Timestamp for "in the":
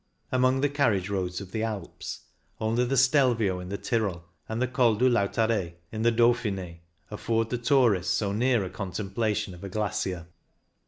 3.59-3.77, 5.91-6.11